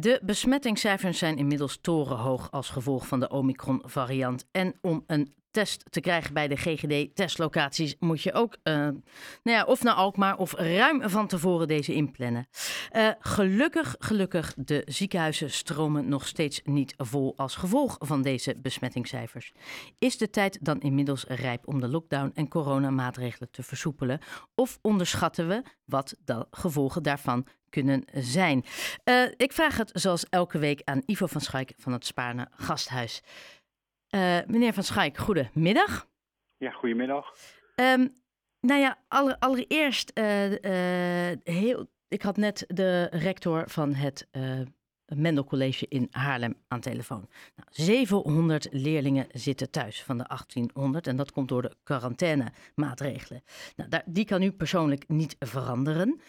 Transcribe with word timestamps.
De 0.00 0.20
besmettingscijfers 0.22 1.18
zijn 1.18 1.36
inmiddels 1.36 1.78
torenhoog 1.80 2.50
als 2.50 2.68
gevolg 2.68 3.06
van 3.06 3.20
de 3.20 3.28
Omicron-variant. 3.28 4.46
En 4.50 4.74
om 4.80 5.04
een 5.06 5.34
test 5.50 5.84
te 5.90 6.00
krijgen 6.00 6.34
bij 6.34 6.48
de 6.48 6.56
GGD-testlocaties 6.56 7.96
moet 7.98 8.22
je 8.22 8.32
ook, 8.32 8.56
uh, 8.64 8.74
nou 8.74 8.98
ja, 9.42 9.64
of 9.64 9.82
naar 9.82 9.94
Alkmaar 9.94 10.36
of 10.36 10.52
ruim 10.52 11.10
van 11.10 11.26
tevoren 11.26 11.68
deze 11.68 11.94
inplannen. 11.94 12.48
Uh, 12.92 13.10
gelukkig, 13.18 13.96
gelukkig, 13.98 14.54
de 14.56 14.82
ziekenhuizen 14.86 15.50
stromen 15.50 16.08
nog 16.08 16.26
steeds 16.26 16.60
niet 16.64 16.94
vol 16.96 17.32
als 17.36 17.56
gevolg 17.56 17.96
van 17.98 18.22
deze 18.22 18.56
besmettingscijfers. 18.62 19.52
Is 19.98 20.18
de 20.18 20.30
tijd 20.30 20.58
dan 20.62 20.80
inmiddels 20.80 21.24
rijp 21.24 21.68
om 21.68 21.80
de 21.80 21.88
lockdown 21.88 22.30
en 22.34 22.48
coronamaatregelen 22.48 23.50
te 23.50 23.62
versoepelen? 23.62 24.20
Of 24.54 24.78
onderschatten 24.82 25.48
we 25.48 25.62
wat 25.84 26.16
de 26.24 26.46
gevolgen 26.50 27.02
daarvan 27.02 27.46
kunnen 27.68 28.04
zijn? 28.12 28.64
Uh, 29.04 29.22
ik 29.36 29.52
vraag 29.52 29.76
het 29.76 29.90
zoals 29.92 30.26
elke 30.28 30.58
week 30.58 30.80
aan 30.84 31.02
Ivo 31.06 31.26
van 31.26 31.40
Schaik 31.40 31.72
van 31.76 31.92
het 31.92 32.06
Spaarne 32.06 32.48
Gasthuis. 32.50 33.22
Uh, 34.10 34.38
meneer 34.46 34.72
Van 34.72 34.82
Schaik, 34.82 35.16
goedemiddag. 35.16 36.08
Ja, 36.56 36.70
goedemiddag. 36.70 37.34
Um, 37.76 38.12
nou 38.60 38.80
ja, 38.80 38.98
aller, 39.08 39.36
allereerst, 39.38 40.10
uh, 40.14 40.50
uh, 40.50 41.36
heel, 41.44 41.86
ik 42.08 42.22
had 42.22 42.36
net 42.36 42.64
de 42.66 43.08
rector 43.10 43.64
van 43.68 43.94
het 43.94 44.28
Mendel 45.06 45.44
College 45.44 45.86
in 45.88 46.08
Haarlem 46.10 46.54
aan 46.68 46.80
telefoon. 46.80 47.28
Nou, 47.56 47.68
700 47.70 48.68
leerlingen 48.70 49.26
zitten 49.32 49.70
thuis 49.70 50.02
van 50.02 50.18
de 50.18 50.24
1800 50.28 51.06
en 51.06 51.16
dat 51.16 51.32
komt 51.32 51.48
door 51.48 51.62
de 51.62 51.76
quarantainemaatregelen. 51.82 53.42
Nou, 53.76 53.88
daar, 53.88 54.02
die 54.06 54.24
kan 54.24 54.42
u 54.42 54.52
persoonlijk 54.52 55.08
niet 55.08 55.36
veranderen. 55.38 56.20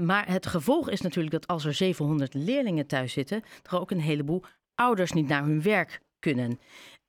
maar 0.00 0.28
het 0.28 0.46
gevolg 0.46 0.90
is 0.90 1.00
natuurlijk 1.00 1.34
dat 1.34 1.46
als 1.46 1.64
er 1.64 1.74
700 1.74 2.34
leerlingen 2.34 2.86
thuis 2.86 3.12
zitten, 3.12 3.42
er 3.62 3.80
ook 3.80 3.90
een 3.90 4.00
heleboel 4.00 4.44
ouders 4.74 5.12
niet 5.12 5.28
naar 5.28 5.44
hun 5.44 5.62
werk 5.62 6.00
kunnen. 6.18 6.58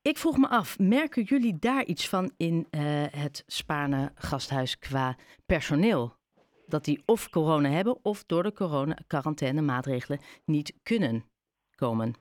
Ik 0.03 0.17
vroeg 0.17 0.37
me 0.37 0.47
af, 0.47 0.79
merken 0.79 1.23
jullie 1.23 1.59
daar 1.59 1.85
iets 1.85 2.09
van 2.09 2.31
in 2.37 2.55
uh, 2.55 3.03
het 3.11 3.43
Spaarne 3.47 4.11
gasthuis 4.15 4.79
qua 4.79 5.15
personeel? 5.45 6.15
Dat 6.67 6.83
die 6.83 7.03
of 7.05 7.29
corona 7.29 7.69
hebben 7.69 7.99
of 8.01 8.23
door 8.23 8.43
de 8.43 8.53
corona 8.53 9.61
maatregelen 9.61 10.19
niet 10.45 10.79
kunnen 10.83 11.23
komen? 11.75 12.13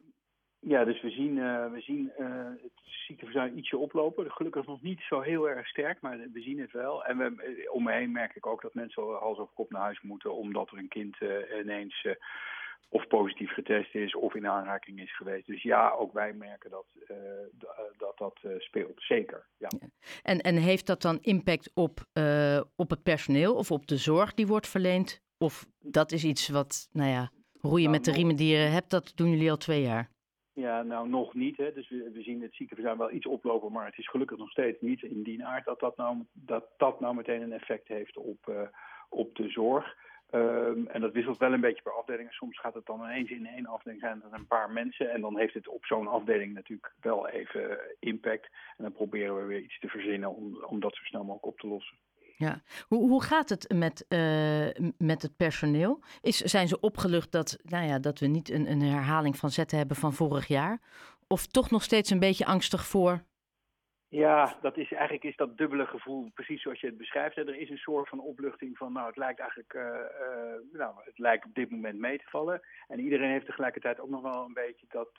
Ja, 0.59 0.85
dus 0.85 1.03
we 1.03 1.11
zien, 1.11 1.37
uh, 1.37 1.71
we 1.73 1.81
zien 1.81 2.13
uh, 2.19 2.27
het 2.63 2.73
ziekenverzuim 3.07 3.59
ietsje 3.59 3.79
oplopen. 3.79 4.31
Gelukkig 4.31 4.67
nog 4.67 4.83
niet 4.83 5.01
zo 5.01 5.21
heel 5.21 5.49
erg 5.49 5.67
sterk, 5.67 6.01
maar 6.01 6.19
we 6.33 6.41
zien 6.41 6.61
het 6.61 6.73
wel. 6.73 7.05
En 7.05 7.19
we, 7.19 7.69
om 7.73 7.83
me 7.83 7.93
heen 7.93 8.13
merk 8.13 8.37
ik 8.37 8.47
ook 8.47 8.63
dat 8.63 8.75
mensen 8.75 9.03
hals 9.03 9.39
over 9.39 9.55
kop 9.55 9.71
naar 9.71 9.83
huis 9.83 10.01
moeten... 10.03 10.35
omdat 10.35 10.71
er 10.71 10.79
een 10.79 10.89
kind 10.89 11.17
ineens 11.61 12.07
of 12.89 13.07
positief 13.07 13.53
getest 13.53 13.95
is 13.95 14.15
of 14.15 14.35
in 14.35 14.47
aanraking 14.47 15.01
is 15.01 15.17
geweest. 15.17 15.47
Dus 15.47 15.63
ja, 15.63 15.91
ook 15.91 16.13
wij 16.13 16.33
merken 16.33 16.71
dat 16.71 16.87
uh, 17.11 17.17
dat, 17.99 18.19
dat 18.19 18.39
uh, 18.43 18.53
speelt, 18.59 19.03
zeker. 19.03 19.47
Ja. 19.57 19.69
ja. 19.81 19.89
En, 20.23 20.41
en 20.41 20.57
heeft 20.57 20.87
dat 20.87 21.03
dan 21.03 21.19
impact 21.21 21.71
op, 21.75 22.01
uh, 22.19 22.61
op 22.77 22.91
het 22.91 23.03
personeel 23.03 23.55
of 23.55 23.71
op 23.71 23.87
de 23.87 23.97
zorg 23.97 24.35
die 24.35 24.47
wordt 24.47 24.69
verleend? 24.69 25.23
Of 25.39 25.67
dat 25.79 26.13
is 26.13 26.25
iets 26.25 26.49
wat, 26.49 26.89
nou 26.93 27.11
ja, 27.11 27.31
roeien 27.61 27.91
nou, 27.91 27.97
met 27.97 28.05
de 28.05 28.13
riemen 28.13 28.37
die 28.37 28.57
je 28.57 28.63
hebt, 28.63 28.91
dat 28.91 29.13
doen 29.15 29.31
jullie 29.31 29.51
al 29.51 29.57
twee 29.57 29.83
jaar? 29.83 30.11
Ja, 30.53 30.83
nou 30.83 31.09
nog 31.09 31.35
niet. 31.35 31.57
Hè. 31.57 31.73
Dus 31.73 31.89
we, 31.89 32.11
we 32.13 32.23
zien 32.23 32.43
het 32.43 32.55
ziekenverzuim 32.55 32.99
wel 32.99 33.13
iets 33.13 33.27
oplopen, 33.27 33.73
maar 33.73 33.87
het 33.87 33.99
is 33.99 34.09
gelukkig 34.09 34.39
nog 34.39 34.51
steeds 34.51 34.81
niet 34.81 35.03
in 35.03 35.23
die 35.23 35.45
aard 35.45 35.65
dat 35.65 35.81
dat 35.81 35.97
nou, 35.97 36.25
dat, 36.33 36.65
dat 36.77 37.01
nou 37.01 37.15
meteen 37.15 37.43
een 37.43 37.53
effect 37.53 37.89
heeft 37.89 38.17
op, 38.17 38.71
op 39.09 39.35
de 39.35 39.49
zorg. 39.49 39.97
Um, 40.73 40.87
en 40.87 41.01
dat 41.01 41.13
wisselt 41.13 41.39
wel 41.39 41.53
een 41.53 41.61
beetje 41.61 41.83
per 41.83 41.93
afdeling. 41.93 42.33
Soms 42.33 42.59
gaat 42.61 42.75
het 42.75 42.87
dan 42.87 43.01
ineens 43.01 43.31
in 43.31 43.47
één 43.47 43.67
afdeling 43.67 44.01
zijn 44.01 44.23
er 44.23 44.39
een 44.39 44.47
paar 44.47 44.71
mensen. 44.71 45.11
En 45.11 45.21
dan 45.21 45.39
heeft 45.39 45.55
het 45.55 45.69
op 45.69 45.85
zo'n 45.85 46.09
afdeling 46.09 46.55
natuurlijk 46.55 46.93
wel 47.01 47.29
even 47.29 47.79
impact. 47.99 48.49
En 48.77 48.85
dan 48.85 48.93
proberen 48.93 49.37
we 49.37 49.45
weer 49.45 49.61
iets 49.61 49.79
te 49.79 49.89
verzinnen 49.89 50.35
om, 50.69 50.81
dat 50.81 50.95
zo 50.95 51.05
snel 51.05 51.25
mogelijk 51.25 51.47
op 51.47 51.59
te 51.59 51.67
lossen. 51.67 51.97
Ja, 52.37 52.63
hoe, 52.89 53.09
hoe 53.09 53.23
gaat 53.23 53.49
het 53.49 53.73
met, 53.75 54.07
uh, 54.09 54.91
met 54.99 55.23
het 55.23 55.37
personeel? 55.37 56.03
Is, 56.21 56.37
zijn 56.37 56.69
ze 56.69 56.81
opgelucht 56.81 57.33
dat, 57.33 57.59
nou 57.63 57.87
ja, 57.87 57.99
dat 57.99 58.19
we 58.19 58.27
niet 58.27 58.51
een, 58.51 58.71
een 58.71 58.83
herhaling 58.83 59.37
van 59.37 59.51
zetten 59.51 59.79
hebben 59.79 59.97
van 59.97 60.13
vorig 60.13 60.47
jaar? 60.47 60.81
Of 61.29 61.47
toch 61.47 61.71
nog 61.71 61.83
steeds 61.83 62.11
een 62.11 62.19
beetje 62.19 62.45
angstig 62.45 62.87
voor 62.87 63.23
ja, 64.13 64.57
dat 64.61 64.77
is, 64.77 64.93
eigenlijk 64.93 65.25
is 65.25 65.37
dat 65.37 65.57
dubbele 65.57 65.87
gevoel 65.87 66.31
precies 66.35 66.63
zoals 66.63 66.81
je 66.81 66.87
het 66.87 66.97
beschrijft. 66.97 67.37
Er 67.37 67.57
is 67.57 67.71
een 67.71 67.77
soort 67.77 68.09
van 68.09 68.21
opluchting 68.21 68.77
van, 68.77 68.93
nou, 68.93 69.07
het 69.07 69.17
lijkt 69.17 69.41
eigenlijk, 69.41 69.73
uh, 69.75 69.83
uh, 69.83 70.79
nou, 70.79 70.95
het 71.05 71.19
lijkt 71.19 71.45
op 71.45 71.55
dit 71.55 71.71
moment 71.71 71.99
mee 71.99 72.19
te 72.19 72.29
vallen. 72.29 72.61
En 72.89 73.01
iedereen 73.01 73.31
heeft 73.31 73.47
tegelijkertijd 73.47 74.01
ook 74.01 74.11
nog 74.11 74.23
wel 74.23 74.45
een 74.45 74.53
beetje 74.53 74.87
dat, 74.89 75.11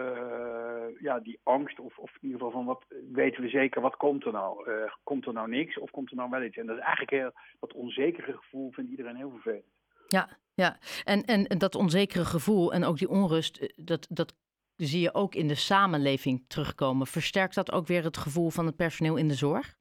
uh, 0.00 1.00
ja, 1.00 1.20
die 1.20 1.40
angst, 1.42 1.80
of, 1.80 1.98
of 1.98 2.10
in 2.10 2.28
ieder 2.28 2.38
geval 2.38 2.52
van, 2.52 2.64
wat 2.64 2.84
weten 3.12 3.42
we 3.42 3.48
zeker, 3.48 3.80
wat 3.80 3.96
komt 3.96 4.24
er 4.24 4.32
nou? 4.32 4.70
komt 5.02 5.26
er 5.26 5.32
nou 5.32 5.48
niks 5.48 5.78
of 5.78 5.90
komt 5.90 6.10
er 6.10 6.16
nou 6.16 6.30
wel 6.30 6.42
iets? 6.42 6.56
En 6.56 6.66
dat 6.66 6.76
is 6.76 6.82
eigenlijk 6.82 7.10
heel, 7.10 7.32
dat 7.60 7.72
onzekere 7.72 8.32
gevoel 8.32 8.72
vindt 8.72 8.90
iedereen 8.90 9.16
heel 9.16 9.30
vervelend. 9.30 9.74
Ja, 10.06 10.28
ja. 10.54 10.76
En, 11.04 11.24
en 11.24 11.58
dat 11.58 11.74
onzekere 11.74 12.24
gevoel 12.24 12.72
en 12.72 12.84
ook 12.84 12.98
die 12.98 13.08
onrust, 13.08 13.72
dat, 13.76 14.06
dat 14.10 14.34
zie 14.76 15.00
je 15.00 15.14
ook 15.14 15.34
in 15.34 15.48
de 15.48 15.54
samenleving 15.54 16.44
terugkomen. 16.48 17.06
Versterkt 17.06 17.54
dat 17.54 17.72
ook 17.72 17.86
weer 17.86 18.04
het 18.04 18.16
gevoel 18.16 18.50
van 18.50 18.66
het 18.66 18.76
personeel 18.76 19.16
in 19.16 19.28
de 19.28 19.34
zorg? 19.34 19.74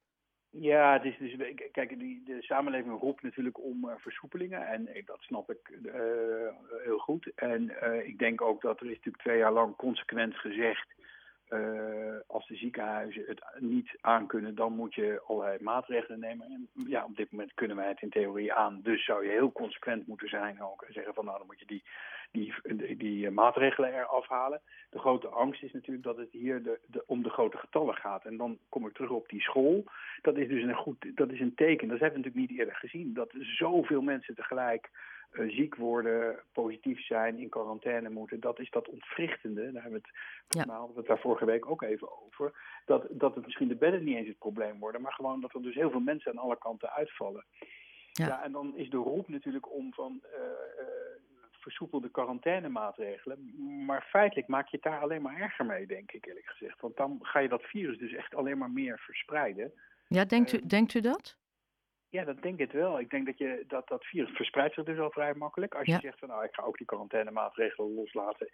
Ja, 0.49 0.93
het 0.93 1.03
is 1.03 1.17
dus, 1.17 1.53
kijk, 1.71 1.99
die, 1.99 2.23
de 2.25 2.41
samenleving 2.41 2.99
roept 2.99 3.23
natuurlijk 3.23 3.63
om 3.63 3.85
uh, 3.85 3.91
versoepelingen. 3.97 4.67
En 4.67 4.89
dat 5.05 5.21
snap 5.21 5.51
ik 5.51 5.69
uh, 5.69 5.93
heel 6.83 6.97
goed. 6.97 7.31
En 7.35 7.71
ik 8.05 8.17
denk 8.17 8.41
ook 8.41 8.61
dat 8.61 8.79
er 8.79 8.85
is 8.85 8.95
natuurlijk 8.95 9.23
twee 9.23 9.37
jaar 9.37 9.53
lang 9.53 9.75
consequent 9.75 10.35
gezegd 10.35 10.93
als 12.27 12.47
de 12.47 12.55
ziekenhuizen 12.55 13.23
het 13.27 13.41
niet 13.59 13.97
aankunnen, 14.01 14.55
dan 14.55 14.73
moet 14.73 14.93
je 14.93 15.21
allerlei 15.27 15.57
maatregelen 15.63 16.19
nemen. 16.19 16.47
En 16.47 16.69
ja, 16.87 17.03
op 17.03 17.15
dit 17.15 17.31
moment 17.31 17.53
kunnen 17.53 17.77
wij 17.77 17.87
het 17.87 18.01
in 18.01 18.09
theorie 18.09 18.53
aan. 18.53 18.79
Dus 18.83 19.05
zou 19.05 19.25
je 19.25 19.31
heel 19.31 19.51
consequent 19.51 20.07
moeten 20.07 20.29
zijn 20.29 20.61
ook. 20.61 20.81
En 20.81 20.93
zeggen 20.93 21.13
van 21.13 21.25
nou, 21.25 21.37
dan 21.37 21.47
moet 21.47 21.59
je 21.59 21.65
die, 21.65 21.83
die, 22.31 22.53
die, 23.25 23.35
die 23.35 23.43
maatregelen 23.43 23.93
eraf 23.93 24.27
halen. 24.27 24.61
De 24.89 24.99
grote 24.99 25.27
angst 25.27 25.63
is 25.63 25.73
natuurlijk 25.73 26.05
dat 26.05 26.17
het 26.17 26.31
hier 26.31 26.63
de, 26.63 26.79
de, 26.85 27.03
om 27.05 27.23
de 27.23 27.29
grote 27.29 27.57
getallen 27.57 27.95
gaat. 27.95 28.25
En 28.25 28.37
dan 28.37 28.57
kom 28.69 28.87
ik 28.87 28.93
terug 28.93 29.09
op 29.09 29.29
die 29.29 29.41
school. 29.41 29.83
Dat 30.21 30.37
is 30.37 30.47
dus 30.47 30.63
een 30.63 30.75
goed, 30.75 31.11
dat 31.15 31.31
is 31.31 31.39
een 31.39 31.55
teken. 31.55 31.87
Dat 31.87 31.99
hebben 31.99 32.19
we 32.19 32.25
natuurlijk 32.25 32.51
niet 32.51 32.59
eerder 32.59 32.75
gezien. 32.75 33.13
Dat 33.13 33.31
zoveel 33.39 34.01
mensen 34.01 34.35
tegelijk 34.35 34.89
uh, 35.31 35.51
ziek 35.51 35.75
worden, 35.75 36.39
positief 36.53 37.05
zijn, 37.05 37.37
in 37.37 37.49
quarantaine 37.49 38.09
moeten. 38.09 38.39
Dat 38.39 38.59
is 38.59 38.69
dat 38.69 38.89
ontwrichtende. 38.89 39.71
Daar 39.71 39.81
hebben 39.81 40.01
we 40.01 40.07
het, 40.47 40.65
ja. 40.67 40.73
hadden 40.73 40.93
we 40.93 40.99
het 40.99 41.07
daar 41.07 41.19
vorige 41.19 41.45
week 41.45 41.69
ook 41.69 41.81
even 41.81 42.07
over. 42.25 42.53
Dat, 42.85 43.07
dat 43.09 43.35
het 43.35 43.45
misschien 43.45 43.67
de 43.67 43.75
bedden 43.75 44.03
niet 44.03 44.17
eens 44.17 44.27
het 44.27 44.37
probleem 44.37 44.79
worden, 44.79 45.01
maar 45.01 45.13
gewoon 45.13 45.41
dat 45.41 45.53
er 45.53 45.61
dus 45.61 45.75
heel 45.75 45.89
veel 45.89 45.99
mensen 45.99 46.31
aan 46.31 46.37
alle 46.37 46.57
kanten 46.57 46.91
uitvallen. 46.91 47.45
Ja, 48.11 48.27
ja 48.27 48.43
en 48.43 48.51
dan 48.51 48.75
is 48.75 48.89
de 48.89 48.97
roep 48.97 49.27
natuurlijk 49.27 49.71
om 49.71 49.93
van 49.93 50.21
uh, 50.23 50.39
versoepelde 51.65 52.09
quarantainemaatregelen. 52.09 53.39
Maar 53.85 54.01
feitelijk 54.09 54.47
maak 54.47 54.67
je 54.67 54.75
het 54.75 54.85
daar 54.85 55.01
alleen 55.01 55.21
maar 55.21 55.41
erger 55.41 55.65
mee, 55.65 55.87
denk 55.87 56.11
ik 56.11 56.25
eerlijk 56.25 56.49
gezegd. 56.49 56.81
Want 56.81 56.97
dan 56.97 57.19
ga 57.21 57.39
je 57.39 57.49
dat 57.49 57.63
virus 57.63 57.97
dus 57.97 58.13
echt 58.13 58.35
alleen 58.35 58.57
maar 58.57 58.71
meer 58.71 58.99
verspreiden. 58.99 59.71
Ja, 60.07 60.25
denkt 60.25 60.53
u, 60.53 60.59
denkt 60.65 60.93
u 60.93 61.01
dat? 61.01 61.37
Ja, 62.09 62.23
dat 62.23 62.41
denk 62.41 62.59
ik 62.59 62.71
wel. 62.71 62.99
Ik 62.99 63.09
denk 63.09 63.25
dat 63.25 63.37
je, 63.37 63.63
dat, 63.67 63.87
dat 63.87 64.05
virus 64.05 64.35
verspreidt 64.35 64.73
zich 64.73 64.83
dus 64.83 64.99
al 64.99 65.11
vrij 65.11 65.33
makkelijk. 65.33 65.75
Als 65.75 65.85
je 65.85 65.99
zegt 65.99 66.19
van 66.19 66.27
nou, 66.27 66.43
ik 66.43 66.53
ga 66.53 66.63
ook 66.63 66.77
die 66.77 66.85
quarantainemaatregelen 66.85 67.93
loslaten, 67.93 68.49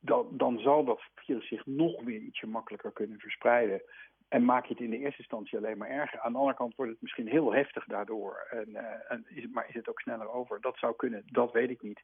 dan, 0.00 0.26
dan 0.30 0.58
zal 0.58 0.84
dat 0.84 1.02
virus 1.14 1.48
zich 1.48 1.66
nog 1.66 2.04
weer 2.04 2.20
ietsje 2.20 2.46
makkelijker 2.46 2.92
kunnen 2.92 3.18
verspreiden. 3.18 3.82
En 4.28 4.44
maak 4.44 4.64
je 4.64 4.72
het 4.72 4.82
in 4.82 4.90
de 4.90 4.98
eerste 4.98 5.18
instantie 5.18 5.58
alleen 5.58 5.78
maar 5.78 5.90
erger. 5.90 6.20
Aan 6.20 6.32
de 6.32 6.38
andere 6.38 6.56
kant 6.56 6.74
wordt 6.74 6.92
het 6.92 7.02
misschien 7.02 7.28
heel 7.28 7.52
heftig 7.52 7.84
daardoor. 7.84 8.46
En, 8.50 8.68
uh, 8.68 9.12
en 9.12 9.24
is 9.28 9.42
het, 9.42 9.52
maar 9.52 9.68
is 9.68 9.74
het 9.74 9.88
ook 9.88 10.00
sneller 10.00 10.30
over? 10.30 10.60
Dat 10.60 10.78
zou 10.78 10.96
kunnen, 10.96 11.22
dat 11.26 11.52
weet 11.52 11.70
ik 11.70 11.82
niet. 11.82 12.02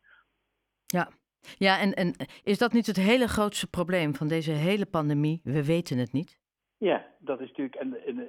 Ja, 0.92 1.08
ja 1.56 1.80
en, 1.80 1.94
en 1.94 2.14
is 2.42 2.58
dat 2.58 2.72
niet 2.72 2.86
het 2.86 2.96
hele 2.96 3.28
grootste 3.28 3.70
probleem 3.70 4.14
van 4.14 4.28
deze 4.28 4.50
hele 4.50 4.86
pandemie? 4.86 5.40
We 5.44 5.64
weten 5.64 5.98
het 5.98 6.12
niet. 6.12 6.38
Ja, 6.78 7.06
dat 7.18 7.40
is 7.40 7.48
natuurlijk, 7.48 7.74
en, 7.74 8.06
en, 8.06 8.28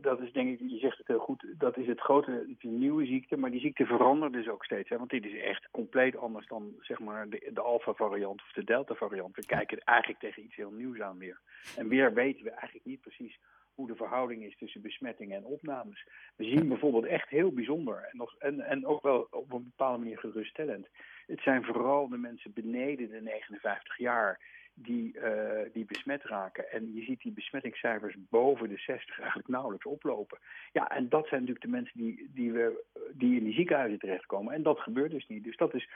dat 0.00 0.20
is 0.20 0.32
denk 0.32 0.60
ik, 0.60 0.70
je 0.70 0.78
zegt 0.78 0.98
het 0.98 1.06
heel 1.06 1.18
goed, 1.18 1.46
dat 1.58 1.76
is 1.76 1.86
het 1.86 2.00
grote, 2.00 2.30
het 2.30 2.48
is 2.48 2.62
een 2.62 2.78
nieuwe 2.78 3.06
ziekte, 3.06 3.36
maar 3.36 3.50
die 3.50 3.60
ziekte 3.60 3.86
verandert 3.86 4.32
dus 4.32 4.48
ook 4.48 4.64
steeds. 4.64 4.88
Hè, 4.88 4.98
want 4.98 5.10
dit 5.10 5.24
is 5.24 5.40
echt 5.40 5.68
compleet 5.70 6.16
anders 6.16 6.46
dan 6.46 6.74
zeg 6.80 6.98
maar 6.98 7.28
de, 7.28 7.50
de 7.52 7.60
alfa-variant 7.60 8.40
of 8.42 8.52
de 8.52 8.64
delta-variant. 8.64 9.36
We 9.36 9.46
kijken 9.46 9.78
eigenlijk 9.78 10.20
tegen 10.20 10.44
iets 10.44 10.56
heel 10.56 10.70
nieuws 10.70 11.00
aan 11.00 11.18
weer. 11.18 11.40
En 11.76 11.88
weer 11.88 12.14
weten 12.14 12.44
we 12.44 12.50
eigenlijk 12.50 12.84
niet 12.84 13.00
precies 13.00 13.38
hoe 13.74 13.86
de 13.86 13.96
verhouding 13.96 14.44
is 14.44 14.56
tussen 14.56 14.82
besmettingen 14.82 15.36
en 15.36 15.44
opnames. 15.44 16.06
We 16.36 16.44
zien 16.44 16.68
bijvoorbeeld 16.68 17.04
echt 17.04 17.28
heel 17.28 17.52
bijzonder 17.52 18.08
en, 18.10 18.16
nog, 18.16 18.34
en, 18.38 18.60
en 18.60 18.86
ook 18.86 19.02
wel 19.02 19.26
op 19.30 19.52
een 19.52 19.64
bepaalde 19.64 19.98
manier 19.98 20.18
geruststellend. 20.18 20.88
Het 21.26 21.40
zijn 21.40 21.64
vooral 21.64 22.08
de 22.08 22.16
mensen 22.16 22.52
beneden 22.52 23.10
de 23.10 23.20
59 23.20 23.98
jaar 23.98 24.40
die, 24.74 25.16
uh, 25.18 25.60
die 25.72 25.84
besmet 25.84 26.22
raken. 26.22 26.70
En 26.70 26.94
je 26.94 27.02
ziet 27.02 27.20
die 27.20 27.32
besmettingscijfers 27.32 28.16
boven 28.30 28.68
de 28.68 28.78
60 28.78 29.18
eigenlijk 29.18 29.48
nauwelijks 29.48 29.86
oplopen. 29.86 30.38
Ja, 30.72 30.88
en 30.88 31.08
dat 31.08 31.26
zijn 31.26 31.40
natuurlijk 31.40 31.66
de 31.66 31.72
mensen 31.72 31.98
die, 31.98 32.30
die, 32.34 32.52
we, 32.52 32.84
die 33.12 33.38
in 33.38 33.44
die 33.44 33.54
ziekenhuizen 33.54 33.98
terechtkomen. 33.98 34.54
En 34.54 34.62
dat 34.62 34.80
gebeurt 34.80 35.10
dus 35.10 35.26
niet. 35.26 35.44
Dus 35.44 35.56
dat 35.56 35.74
is 35.74 35.88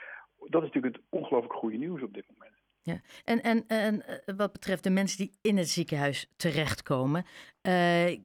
dat 0.47 0.61
is 0.63 0.67
natuurlijk 0.67 0.95
het 0.95 1.05
ongelooflijk 1.09 1.53
goede 1.53 1.77
nieuws 1.77 2.01
op 2.01 2.13
dit 2.13 2.25
moment. 2.37 2.58
Ja. 2.89 2.99
En, 3.23 3.41
en, 3.41 3.63
en 3.67 4.01
eh, 4.01 4.35
wat 4.35 4.51
betreft 4.51 4.83
de 4.83 4.89
mensen 4.89 5.17
die 5.17 5.31
in 5.41 5.57
het 5.57 5.69
ziekenhuis 5.69 6.31
terechtkomen, 6.37 7.25
uh, 7.67 8.17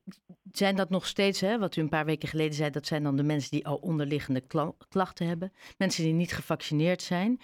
zijn 0.52 0.76
dat 0.76 0.90
nog 0.90 1.06
steeds, 1.06 1.40
hè, 1.40 1.58
wat 1.58 1.76
u 1.76 1.80
een 1.80 1.88
paar 1.88 2.04
weken 2.04 2.28
geleden 2.28 2.54
zei, 2.54 2.70
dat 2.70 2.86
zijn 2.86 3.02
dan 3.02 3.16
de 3.16 3.22
mensen 3.22 3.50
die 3.50 3.66
al 3.66 3.76
onderliggende 3.76 4.42
klachten 4.88 5.26
hebben, 5.26 5.52
mensen 5.78 6.04
die 6.04 6.12
niet 6.12 6.32
gevaccineerd 6.32 7.02
zijn. 7.02 7.40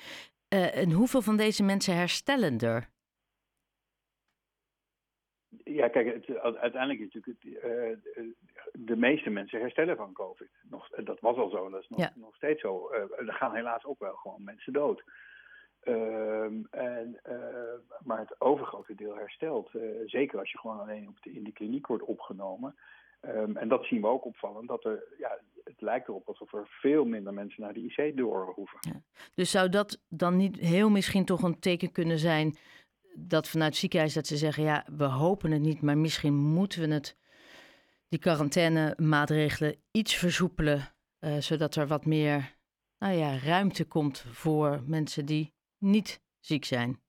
Uh, 0.54 0.76
en 0.76 0.90
hoeveel 0.92 1.22
van 1.22 1.36
deze 1.36 1.62
mensen 1.62 1.94
herstellen 1.94 2.58
er? 2.58 2.88
Ja, 5.64 5.88
kijk, 5.88 6.26
het, 6.26 6.38
uiteindelijk 6.38 7.00
is 7.00 7.14
natuurlijk 7.14 7.62
het, 8.14 8.34
de 8.72 8.96
meeste 8.96 9.30
mensen 9.30 9.60
herstellen 9.60 9.96
van 9.96 10.12
COVID. 10.12 10.50
Nog, 10.62 10.88
dat 10.88 11.20
was 11.20 11.36
al 11.36 11.50
zo 11.50 11.64
en 11.64 11.70
dat 11.70 11.82
is 11.82 11.88
nog, 11.88 12.00
ja. 12.00 12.12
nog 12.14 12.34
steeds 12.34 12.60
zo. 12.60 12.90
er 12.90 13.32
gaan 13.32 13.54
helaas 13.54 13.84
ook 13.84 13.98
wel 13.98 14.14
gewoon 14.14 14.44
mensen 14.44 14.72
dood. 14.72 15.02
Ehm, 15.80 16.62
en, 16.70 17.20
uh, 17.28 17.36
maar 18.04 18.18
het 18.18 18.40
overgrote 18.40 18.94
deel 18.94 19.14
herstelt. 19.14 19.74
Uh, 19.74 19.82
zeker 20.06 20.38
als 20.38 20.50
je 20.50 20.58
gewoon 20.58 20.80
alleen 20.80 21.08
op 21.08 21.22
de, 21.22 21.32
in 21.32 21.44
de 21.44 21.52
kliniek 21.52 21.86
wordt 21.86 22.04
opgenomen. 22.04 22.74
Um, 23.22 23.56
en 23.56 23.68
dat 23.68 23.84
zien 23.84 24.00
we 24.00 24.06
ook 24.06 24.24
opvallend. 24.24 24.68
Dat 24.68 24.84
er, 24.84 25.04
ja, 25.18 25.38
het 25.64 25.80
lijkt 25.80 26.08
erop 26.08 26.28
alsof 26.28 26.52
er 26.52 26.66
veel 26.68 27.04
minder 27.04 27.34
mensen 27.34 27.62
naar 27.62 27.72
de 27.72 27.80
IC 27.80 28.16
door 28.16 28.52
hoeven. 28.54 28.78
Ja. 28.80 29.02
Dus 29.34 29.50
zou 29.50 29.68
dat 29.68 30.00
dan 30.08 30.36
niet 30.36 30.58
heel 30.58 30.90
misschien 30.90 31.24
toch 31.24 31.42
een 31.42 31.58
teken 31.58 31.92
kunnen 31.92 32.18
zijn 32.18 32.56
dat 33.14 33.48
vanuit 33.48 33.70
het 33.70 33.80
ziekenhuis 33.80 34.14
dat 34.14 34.26
ze 34.26 34.36
zeggen, 34.36 34.62
ja, 34.62 34.86
we 34.96 35.04
hopen 35.04 35.50
het 35.50 35.62
niet, 35.62 35.82
maar 35.82 35.98
misschien 35.98 36.34
moeten 36.34 36.80
we 36.88 36.94
het, 36.94 37.16
die 38.08 38.18
quarantainemaatregelen 38.18 39.76
iets 39.90 40.14
versoepelen, 40.14 40.88
uh, 41.20 41.36
zodat 41.38 41.74
er 41.74 41.86
wat 41.86 42.06
meer 42.06 42.56
nou 42.98 43.14
ja, 43.14 43.38
ruimte 43.38 43.84
komt 43.84 44.18
voor 44.18 44.82
mensen 44.86 45.26
die 45.26 45.52
niet 45.80 46.20
ziek 46.38 46.64
zijn. 46.64 47.00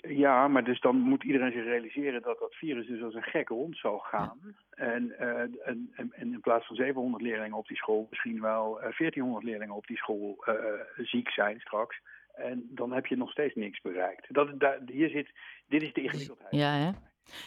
Ja, 0.00 0.48
maar 0.48 0.64
dus 0.64 0.80
dan 0.80 0.96
moet 0.96 1.24
iedereen 1.24 1.52
zich 1.52 1.64
realiseren 1.64 2.22
dat 2.22 2.38
dat 2.38 2.54
virus 2.54 2.86
dus 2.86 3.02
als 3.02 3.14
een 3.14 3.22
gekke 3.22 3.54
rond 3.54 3.76
zal 3.76 3.98
gaan. 3.98 4.56
En, 4.70 5.14
uh, 5.20 5.40
en, 5.40 5.90
en, 5.94 6.12
in 6.14 6.40
plaats 6.40 6.66
van 6.66 6.76
700 6.76 7.22
leerlingen 7.22 7.56
op 7.56 7.68
die 7.68 7.76
school 7.76 8.06
misschien 8.10 8.40
wel 8.40 8.80
uh, 8.80 8.86
eh, 8.86 8.96
1400 8.98 9.44
leerlingen 9.44 9.74
op 9.74 9.86
die 9.86 9.96
school 9.96 10.44
uh, 10.48 10.54
ziek 10.96 11.30
zijn 11.30 11.60
straks. 11.60 12.00
En 12.34 12.68
dan 12.70 12.92
heb 12.92 13.06
je 13.06 13.16
nog 13.16 13.30
steeds 13.30 13.54
niks 13.54 13.80
bereikt. 13.80 14.34
Dat, 14.34 14.60
daar, 14.60 14.78
hier 14.86 15.08
zit, 15.08 15.30
dit 15.66 15.82
is 15.82 15.92
de 15.92 16.02
ingewikkeldheid. 16.02 16.54
Ja, 16.54 16.72
hè? 16.72 16.90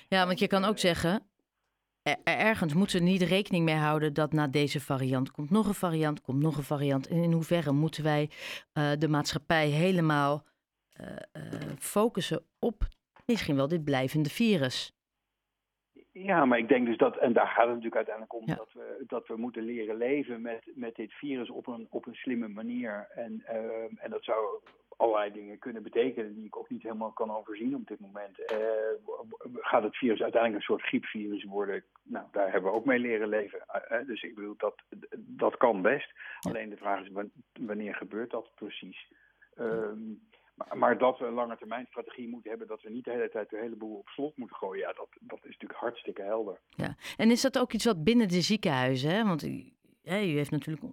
ja, 0.07 0.25
want 0.25 0.39
je 0.39 0.47
kan 0.47 0.63
ook 0.63 0.77
zeggen, 0.77 1.30
ergens 2.23 2.73
moeten 2.73 2.99
we 2.99 3.03
niet 3.03 3.21
rekening 3.21 3.65
mee 3.65 3.75
houden 3.75 4.13
dat 4.13 4.33
na 4.33 4.47
deze 4.47 4.81
variant 4.81 5.31
komt 5.31 5.49
nog 5.49 5.67
een 5.67 5.73
variant, 5.73 6.21
komt 6.21 6.41
nog 6.41 6.57
een 6.57 6.63
variant. 6.63 7.07
En 7.07 7.17
in 7.17 7.31
hoeverre 7.31 7.71
moeten 7.71 8.03
wij 8.03 8.29
uh, 8.73 8.91
de 8.97 9.07
maatschappij 9.07 9.67
helemaal 9.67 10.43
uh, 11.01 11.07
uh, 11.33 11.43
focussen 11.79 12.45
op 12.59 12.87
misschien 13.25 13.55
wel 13.55 13.67
dit 13.67 13.83
blijvende 13.83 14.29
virus? 14.29 14.95
Ja, 16.11 16.45
maar 16.45 16.57
ik 16.57 16.67
denk 16.67 16.85
dus 16.85 16.97
dat, 16.97 17.17
en 17.17 17.33
daar 17.33 17.47
gaat 17.47 17.65
het 17.65 17.67
natuurlijk 17.67 17.95
uiteindelijk 17.95 18.35
om, 18.35 18.43
ja. 18.45 18.55
dat, 18.55 18.73
we, 18.73 19.03
dat 19.07 19.27
we 19.27 19.37
moeten 19.37 19.63
leren 19.63 19.95
leven 19.95 20.41
met, 20.41 20.71
met 20.75 20.95
dit 20.95 21.13
virus 21.13 21.49
op 21.49 21.67
een, 21.67 21.87
op 21.89 22.07
een 22.07 22.15
slimme 22.15 22.47
manier. 22.47 23.07
En, 23.15 23.43
en 23.97 24.09
dat 24.09 24.23
zou 24.23 24.61
allerlei 24.97 25.31
dingen 25.31 25.59
kunnen 25.59 25.83
betekenen 25.83 26.33
die 26.33 26.45
ik 26.45 26.57
ook 26.57 26.69
niet 26.69 26.83
helemaal 26.83 27.11
kan 27.11 27.35
overzien 27.35 27.75
op 27.75 27.87
dit 27.87 27.99
moment. 27.99 28.39
Uh, 28.39 28.47
gaat 29.71 29.83
het 29.83 29.97
virus 29.97 30.21
uiteindelijk 30.21 30.61
een 30.61 30.75
soort 30.75 30.87
griepvirus 30.87 31.43
worden? 31.43 31.83
Nou, 32.03 32.25
daar 32.31 32.51
hebben 32.51 32.71
we 32.71 32.77
ook 32.77 32.85
mee 32.85 32.99
leren 32.99 33.29
leven. 33.29 33.59
Uh, 33.91 34.07
dus 34.07 34.21
ik 34.21 34.35
bedoel, 34.35 34.55
dat, 34.57 34.81
dat 35.17 35.57
kan 35.57 35.81
best. 35.81 36.13
Alleen 36.39 36.69
de 36.69 36.77
vraag 36.77 37.01
is 37.01 37.09
wanneer 37.59 37.95
gebeurt 37.95 38.31
dat 38.31 38.51
precies? 38.55 39.07
Um, 39.59 40.29
maar, 40.73 40.97
dat 40.97 41.19
we 41.19 41.25
een 41.25 41.33
lange 41.33 41.57
termijn 41.57 41.85
strategie 41.85 42.27
moeten 42.27 42.49
hebben, 42.49 42.67
dat 42.67 42.81
we 42.81 42.89
niet 42.89 43.05
de 43.05 43.11
hele 43.11 43.29
tijd 43.29 43.49
de 43.49 43.57
hele 43.57 43.75
boel 43.75 43.97
op 43.97 44.07
slot 44.07 44.37
moeten 44.37 44.57
gooien, 44.57 44.87
ja, 44.87 44.93
dat, 44.93 45.07
dat 45.19 45.37
is 45.37 45.51
natuurlijk 45.51 45.79
hartstikke 45.79 46.21
helder. 46.21 46.59
Ja, 46.69 46.95
en 47.17 47.31
is 47.31 47.41
dat 47.41 47.59
ook 47.59 47.73
iets 47.73 47.85
wat 47.85 48.03
binnen 48.03 48.27
de 48.27 48.41
ziekenhuizen, 48.41 49.09
hè? 49.09 49.23
Want 49.23 49.41
u 50.03 50.09
heeft 50.11 50.51
natuurlijk 50.51 50.85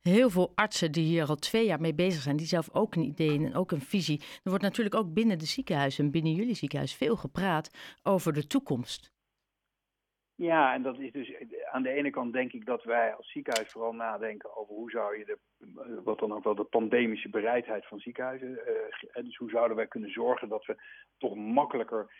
heel 0.00 0.30
veel 0.30 0.52
artsen 0.54 0.92
die 0.92 1.04
hier 1.04 1.28
al 1.28 1.36
twee 1.36 1.66
jaar 1.66 1.80
mee 1.80 1.94
bezig 1.94 2.22
zijn, 2.22 2.36
die 2.36 2.46
zelf 2.46 2.68
ook 2.72 2.94
een 2.94 3.02
idee 3.02 3.44
en 3.44 3.54
ook 3.54 3.72
een 3.72 3.80
visie. 3.80 4.20
Er 4.20 4.50
wordt 4.50 4.64
natuurlijk 4.64 4.94
ook 4.94 5.12
binnen 5.12 5.38
de 5.38 5.46
ziekenhuizen 5.46 6.04
en 6.04 6.10
binnen 6.10 6.34
jullie 6.34 6.54
ziekenhuis 6.54 6.94
veel 6.94 7.16
gepraat 7.16 7.70
over 8.02 8.32
de 8.32 8.46
toekomst. 8.46 9.14
Ja, 10.38 10.74
en 10.74 10.82
dat 10.82 10.98
is 10.98 11.12
dus 11.12 11.34
aan 11.72 11.82
de 11.82 11.90
ene 11.90 12.10
kant 12.10 12.32
denk 12.32 12.52
ik 12.52 12.66
dat 12.66 12.84
wij 12.84 13.14
als 13.14 13.30
ziekenhuis 13.30 13.72
vooral 13.72 13.92
nadenken 13.92 14.56
over 14.56 14.74
hoe 14.74 14.90
zou 14.90 15.18
je 15.18 15.24
de, 15.24 15.38
wat 16.04 16.18
dan 16.18 16.32
ook 16.32 16.44
wel 16.44 16.54
de 16.54 16.64
pandemische 16.64 17.28
bereidheid 17.28 17.86
van 17.86 17.98
ziekenhuizen, 17.98 18.50
uh, 18.50 19.24
dus 19.24 19.36
hoe 19.36 19.50
zouden 19.50 19.76
wij 19.76 19.86
kunnen 19.86 20.10
zorgen 20.10 20.48
dat 20.48 20.64
we 20.64 20.76
toch 21.18 21.34
makkelijker 21.34 22.12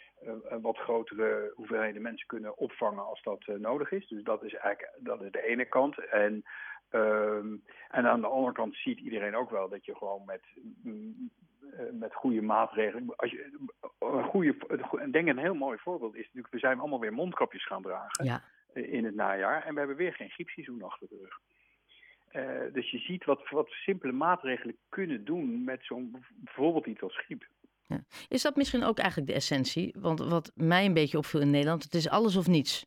wat 0.60 0.78
grotere 0.78 1.52
hoeveelheden 1.54 2.02
mensen 2.02 2.26
kunnen 2.26 2.58
opvangen 2.58 3.06
als 3.06 3.22
dat 3.22 3.46
nodig 3.46 3.90
is. 3.90 4.08
Dus 4.08 4.22
dat 4.22 4.44
is 4.44 4.54
eigenlijk 4.54 4.98
dat 4.98 5.22
is 5.22 5.30
de 5.30 5.46
ene 5.46 5.64
kant. 5.64 5.98
En 5.98 6.44
Um, 6.90 7.62
en 7.88 8.06
aan 8.06 8.20
de 8.20 8.26
andere 8.26 8.52
kant 8.52 8.76
ziet 8.76 8.98
iedereen 8.98 9.36
ook 9.36 9.50
wel 9.50 9.68
dat 9.68 9.84
je 9.84 9.96
gewoon 9.96 10.22
met, 10.24 10.42
met 11.92 12.14
goede 12.14 12.42
maatregelen. 12.42 13.16
Als 13.16 13.30
je, 13.30 13.66
een 13.98 14.24
goede, 14.24 14.56
denk 15.10 15.28
een 15.28 15.38
heel 15.38 15.54
mooi 15.54 15.78
voorbeeld 15.78 16.14
is 16.14 16.24
natuurlijk, 16.24 16.52
we 16.52 16.58
zijn 16.58 16.78
allemaal 16.78 17.00
weer 17.00 17.12
mondkapjes 17.12 17.66
gaan 17.66 17.82
dragen 17.82 18.24
ja. 18.24 18.42
in 18.72 19.04
het 19.04 19.14
najaar. 19.14 19.64
En 19.64 19.72
we 19.72 19.78
hebben 19.78 19.96
weer 19.96 20.14
geen 20.14 20.30
griepseizoen 20.30 20.82
achter 20.82 21.08
de 21.08 21.18
rug. 21.22 21.38
Uh, 22.32 22.72
dus 22.72 22.90
je 22.90 22.98
ziet 22.98 23.24
wat, 23.24 23.48
wat 23.50 23.68
simpele 23.68 24.12
maatregelen 24.12 24.76
kunnen 24.88 25.24
doen 25.24 25.64
met 25.64 25.84
zo'n 25.84 26.24
bijvoorbeeld 26.34 26.86
iets 26.86 27.02
als 27.02 27.16
griep. 27.18 27.46
Ja. 27.82 28.00
Is 28.28 28.42
dat 28.42 28.56
misschien 28.56 28.84
ook 28.84 28.98
eigenlijk 28.98 29.28
de 29.28 29.34
essentie? 29.34 29.94
Want 29.98 30.18
wat 30.18 30.52
mij 30.54 30.84
een 30.84 30.94
beetje 30.94 31.18
opviel 31.18 31.40
in 31.40 31.50
Nederland, 31.50 31.82
het 31.82 31.94
is 31.94 32.08
alles 32.08 32.36
of 32.36 32.46
niets. 32.46 32.86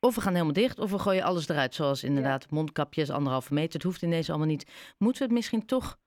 Of 0.00 0.14
we 0.14 0.20
gaan 0.20 0.32
helemaal 0.32 0.52
dicht, 0.52 0.78
of 0.78 0.90
we 0.90 0.98
gooien 0.98 1.22
alles 1.22 1.48
eruit. 1.48 1.74
Zoals 1.74 2.04
inderdaad 2.04 2.42
ja. 2.42 2.48
mondkapjes, 2.50 3.10
anderhalve 3.10 3.54
meter. 3.54 3.72
Het 3.72 3.82
hoeft 3.82 4.02
ineens 4.02 4.28
allemaal 4.28 4.46
niet. 4.46 4.94
Moeten 4.98 5.22
we 5.22 5.28
het 5.28 5.36
misschien 5.36 5.66
toch 5.66 5.98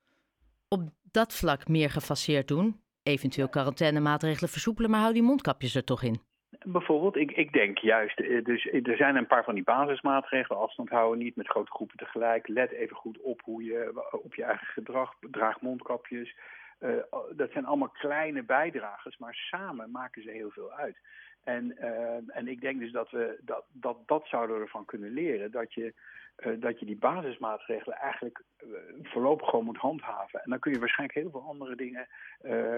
op 0.68 0.90
dat 1.12 1.34
vlak 1.34 1.68
meer 1.68 1.90
gefaseerd 1.90 2.48
doen? 2.48 2.80
Eventueel 3.02 3.48
quarantainemaatregelen 3.48 4.50
versoepelen, 4.50 4.90
maar 4.90 5.00
hou 5.00 5.12
die 5.12 5.22
mondkapjes 5.22 5.74
er 5.74 5.84
toch 5.84 6.02
in. 6.02 6.20
Bijvoorbeeld, 6.64 7.16
ik, 7.16 7.30
ik 7.30 7.52
denk 7.52 7.78
juist, 7.78 8.20
eh, 8.20 8.44
dus 8.44 8.68
er 8.72 8.96
zijn 8.96 9.16
een 9.16 9.26
paar 9.26 9.44
van 9.44 9.54
die 9.54 9.64
basismaatregelen. 9.64 10.60
Afstand 10.60 10.88
houden, 10.88 11.24
niet 11.24 11.36
met 11.36 11.48
grote 11.48 11.70
groepen 11.70 11.96
tegelijk. 11.96 12.48
Let 12.48 12.70
even 12.70 12.96
goed 12.96 13.20
op 13.20 13.40
hoe 13.44 13.64
je 13.64 14.08
op 14.10 14.34
je 14.34 14.44
eigen 14.44 14.66
gedrag 14.66 15.14
draagt 15.30 15.60
mondkapjes. 15.60 16.34
Uh, 16.80 16.90
dat 17.36 17.50
zijn 17.50 17.66
allemaal 17.66 17.88
kleine 17.88 18.42
bijdragers, 18.42 19.18
maar 19.18 19.34
samen 19.34 19.90
maken 19.90 20.22
ze 20.22 20.30
heel 20.30 20.50
veel 20.50 20.72
uit. 20.72 20.96
En, 21.44 21.76
uh, 21.80 22.36
en 22.36 22.48
ik 22.48 22.60
denk 22.60 22.80
dus 22.80 22.92
dat 22.92 23.10
we 23.10 23.38
dat, 23.40 23.64
dat, 23.72 23.96
dat 24.06 24.26
zouden 24.26 24.56
we 24.56 24.62
ervan 24.62 24.84
kunnen 24.84 25.10
leren. 25.10 25.50
Dat 25.50 25.74
je, 25.74 25.94
uh, 26.36 26.60
dat 26.60 26.80
je 26.80 26.86
die 26.86 26.96
basismaatregelen 26.96 27.96
eigenlijk 27.96 28.42
uh, 28.64 28.78
voorlopig 29.02 29.48
gewoon 29.48 29.64
moet 29.64 29.76
handhaven. 29.76 30.42
En 30.42 30.50
dan 30.50 30.58
kun 30.58 30.72
je 30.72 30.78
waarschijnlijk 30.78 31.18
heel 31.18 31.30
veel 31.30 31.48
andere 31.48 31.76
dingen 31.76 32.06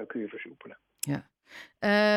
kun 0.07 0.21
je 0.21 0.29
versoepelen. 0.29 0.79
Ja. 0.99 1.27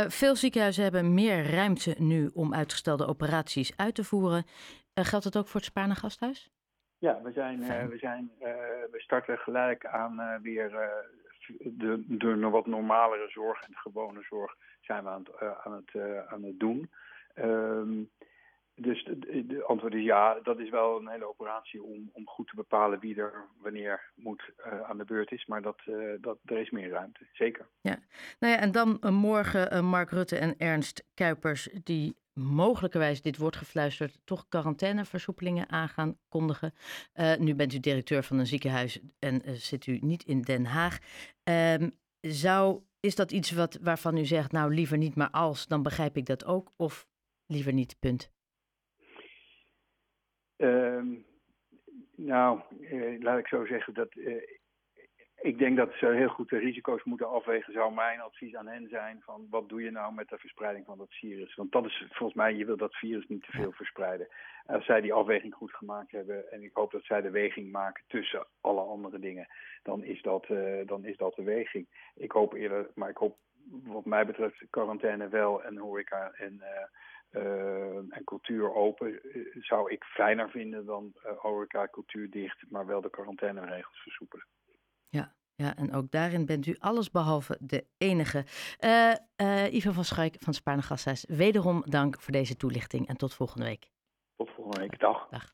veel 0.09 0.35
ziekenhuizen 0.35 0.83
hebben 0.83 1.13
meer 1.13 1.51
ruimte 1.51 1.95
nu 1.97 2.29
om 2.33 2.53
uitgestelde 2.53 3.07
operaties 3.07 3.77
uit 3.77 3.95
te 3.95 4.03
voeren. 4.03 4.45
geldt 4.93 5.23
dat 5.25 5.37
ook 5.37 5.47
voor 5.47 5.59
het 5.59 5.69
Spaarne 5.69 5.95
Gasthuis? 5.95 6.51
Ja, 6.97 7.21
we, 7.21 7.31
zijn, 7.31 7.59
we, 7.89 7.97
zijn, 7.97 8.31
we 8.91 8.99
starten 8.99 9.37
gelijk 9.37 9.85
aan 9.85 10.41
weer 10.41 10.71
de, 11.59 12.03
de 12.07 12.49
wat 12.49 12.65
normalere 12.65 13.29
zorg 13.29 13.61
en 13.61 13.71
de 13.71 13.77
gewone 13.77 14.21
zorg 14.29 14.55
zijn 14.81 15.03
we 15.03 15.09
aan 15.09 15.23
het, 15.23 15.41
uh, 15.41 15.51
aan 15.63 15.73
het, 15.73 15.93
uh, 15.93 16.33
aan 16.33 16.43
het 16.43 16.59
doen. 16.59 16.89
Um, 17.35 18.09
dus 18.75 19.03
de, 19.03 19.63
antwoord 19.67 19.93
is 19.93 20.03
ja, 20.03 20.39
dat 20.43 20.59
is 20.59 20.69
wel 20.69 20.99
een 20.99 21.07
hele 21.07 21.27
operatie 21.27 21.83
om, 21.83 22.09
om 22.13 22.27
goed 22.27 22.47
te 22.47 22.55
bepalen 22.55 22.99
wie 22.99 23.15
er 23.15 23.47
wanneer 23.61 24.11
moet 24.15 24.51
uh, 24.57 24.81
aan 24.81 24.97
de 24.97 25.05
beurt 25.05 25.31
is. 25.31 25.45
Maar 25.45 25.61
dat, 25.61 25.81
dat, 26.21 26.37
er 26.45 26.57
is 26.57 26.69
meer 26.69 26.89
ruimte, 26.89 27.27
zeker. 27.33 27.67
Ja, 27.81 27.99
nou 28.39 28.53
ja, 28.53 28.59
en 28.59 28.71
dan 28.71 28.99
morgen 29.13 29.85
Mark 29.85 30.09
Rutte 30.09 30.37
en 30.37 30.57
Ernst 30.57 31.03
Kuipers 31.13 31.69
die 31.83 32.15
mogelijkerwijs, 32.37 33.21
dit 33.21 33.37
wordt 33.37 33.55
gefluisterd, 33.55 34.19
toch 34.23 34.47
quarantaineversoepelingen 34.47 35.69
aan 35.69 35.89
gaan 35.89 36.17
kondigen. 36.29 36.73
Uh, 37.15 37.35
nu 37.35 37.55
bent 37.55 37.73
u 37.73 37.79
directeur 37.79 38.23
van 38.23 38.37
een 38.37 38.47
ziekenhuis 38.47 38.99
en 39.19 39.49
uh, 39.49 39.53
zit 39.55 39.87
u 39.87 39.97
niet 40.01 40.23
in 40.23 40.41
Den 40.41 40.65
Haag. 40.65 40.97
Um, 41.43 41.91
zou, 42.21 42.81
is 42.99 43.15
dat 43.15 43.31
iets 43.31 43.51
wat, 43.51 43.79
waarvan 43.81 44.17
u 44.17 44.25
zegt, 44.25 44.51
nou 44.51 44.73
liever 44.73 44.97
niet, 44.97 45.15
maar 45.15 45.29
als, 45.29 45.67
dan 45.67 45.83
begrijp 45.83 46.17
ik 46.17 46.25
dat 46.25 46.45
ook, 46.45 46.71
of 46.75 47.07
liever 47.45 47.73
niet, 47.73 47.95
punt? 47.99 48.31
Um, 50.57 51.25
nou, 52.15 52.61
uh, 52.79 53.21
laat 53.21 53.39
ik 53.39 53.47
zo 53.47 53.65
zeggen 53.65 53.93
dat 53.93 54.15
Ik 55.41 55.57
denk 55.57 55.77
dat 55.77 55.93
ze 55.93 56.07
heel 56.07 56.27
goed 56.27 56.49
de 56.49 56.57
risico's 56.57 57.03
moeten 57.03 57.29
afwegen, 57.29 57.73
zou 57.73 57.93
mijn 57.93 58.19
advies 58.19 58.55
aan 58.55 58.67
hen 58.67 58.87
zijn 58.89 59.21
van 59.21 59.47
wat 59.49 59.69
doe 59.69 59.81
je 59.81 59.91
nou 59.91 60.13
met 60.13 60.29
de 60.29 60.37
verspreiding 60.37 60.85
van 60.85 60.97
dat 60.97 61.13
virus? 61.13 61.55
Want 61.55 61.71
dat 61.71 61.85
is 61.85 62.05
volgens 62.09 62.37
mij, 62.37 62.53
je 62.53 62.65
wil 62.65 62.77
dat 62.77 62.95
virus 62.95 63.27
niet 63.27 63.43
te 63.43 63.51
veel 63.51 63.71
verspreiden. 63.71 64.27
Als 64.65 64.85
zij 64.85 65.01
die 65.01 65.13
afweging 65.13 65.53
goed 65.53 65.73
gemaakt 65.73 66.11
hebben 66.11 66.51
en 66.51 66.63
ik 66.63 66.73
hoop 66.73 66.91
dat 66.91 67.03
zij 67.03 67.21
de 67.21 67.29
weging 67.29 67.71
maken 67.71 68.03
tussen 68.07 68.47
alle 68.61 68.81
andere 68.81 69.19
dingen, 69.19 69.47
dan 69.83 70.03
is 70.03 70.21
dat, 70.21 70.49
uh, 70.49 70.85
dan 70.85 71.05
is 71.05 71.17
dat 71.17 71.35
de 71.35 71.43
weging. 71.43 71.87
Ik 72.15 72.31
hoop 72.31 72.53
eerder, 72.53 72.89
maar 72.95 73.09
ik 73.09 73.17
hoop 73.17 73.37
wat 73.83 74.05
mij 74.05 74.25
betreft 74.25 74.65
quarantaine 74.69 75.27
wel 75.27 75.63
en 75.63 75.77
horeca 75.77 76.31
en... 76.31 76.53
Uh, 76.53 76.67
uh, 77.31 77.95
en 77.95 78.23
cultuur 78.23 78.73
open 78.73 79.19
zou 79.59 79.91
ik 79.91 80.03
fijner 80.03 80.49
vinden 80.49 80.85
dan 80.85 81.13
horeca, 81.37 81.87
cultuur 81.87 82.29
dicht, 82.29 82.63
maar 82.69 82.85
wel 82.85 83.01
de 83.01 83.09
quarantaineregels 83.09 84.01
versoepelen. 84.01 84.45
Ja, 85.09 85.35
ja, 85.55 85.75
en 85.75 85.93
ook 85.93 86.11
daarin 86.11 86.45
bent 86.45 86.65
u 86.65 86.75
alles 86.79 87.11
behalve 87.11 87.57
de 87.59 87.85
enige. 87.97 88.45
Uh, 88.79 89.13
uh, 89.71 89.93
van 89.93 90.05
Schuik 90.05 90.35
van 90.39 90.53
Spaarne 90.53 90.81
Gasthuis, 90.81 91.25
wederom 91.27 91.83
dank 91.85 92.21
voor 92.21 92.31
deze 92.31 92.55
toelichting 92.55 93.07
en 93.07 93.17
tot 93.17 93.33
volgende 93.33 93.65
week. 93.65 93.91
Tot 94.35 94.49
volgende 94.49 94.79
week, 94.79 94.99
dag. 94.99 95.27
Dag. 95.29 95.45